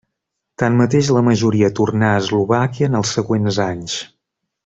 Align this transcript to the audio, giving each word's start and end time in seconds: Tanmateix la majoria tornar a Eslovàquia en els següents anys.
Tanmateix 0.61 1.09
la 1.17 1.21
majoria 1.27 1.69
tornar 1.81 2.09
a 2.13 2.23
Eslovàquia 2.23 2.91
en 2.93 2.99
els 3.01 3.13
següents 3.19 3.61
anys. 3.69 4.01